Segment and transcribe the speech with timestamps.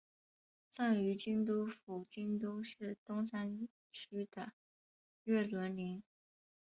[0.71, 4.53] 葬于京都府京都市东山区的
[5.25, 6.01] 月轮陵。